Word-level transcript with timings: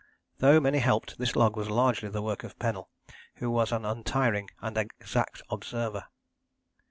Though 0.39 0.59
many 0.59 0.79
helped, 0.79 1.19
this 1.19 1.35
log 1.35 1.55
was 1.55 1.69
largely 1.69 2.09
the 2.09 2.23
work 2.23 2.43
of 2.43 2.57
Pennell, 2.57 2.89
who 3.35 3.51
was 3.51 3.71
an 3.71 3.85
untiring 3.85 4.49
and 4.59 4.75
exact 4.75 5.43
observer. 5.51 6.05